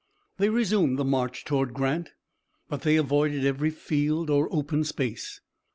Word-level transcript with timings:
They 0.37 0.49
resumed 0.49 0.97
the 0.97 1.05
march 1.05 1.45
toward 1.45 1.75
Grant, 1.75 2.09
but 2.67 2.81
they 2.81 2.95
avoided 2.95 3.45
every 3.45 3.69
field 3.69 4.31
or 4.31 4.51
open 4.51 4.83
space. 4.83 5.41